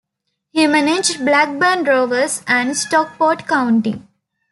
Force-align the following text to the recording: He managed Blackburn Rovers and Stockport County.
He 0.49 0.65
managed 0.65 1.23
Blackburn 1.23 1.83
Rovers 1.83 2.41
and 2.47 2.75
Stockport 2.75 3.45
County. 3.47 4.01